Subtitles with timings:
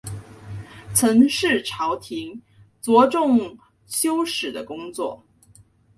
[0.95, 2.41] 陈氏朝廷
[2.81, 3.55] 着重
[3.85, 5.23] 修史的工作。